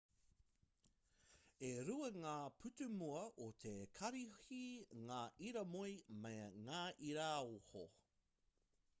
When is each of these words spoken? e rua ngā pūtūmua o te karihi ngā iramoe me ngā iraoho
e 1.67 1.69
rua 1.89 2.07
ngā 2.21 2.31
pūtūmua 2.61 3.19
o 3.47 3.49
te 3.65 3.73
karihi 3.99 4.61
ngā 5.09 5.19
iramoe 5.51 5.91
me 6.23 6.33
ngā 6.69 6.79
iraoho 7.11 7.85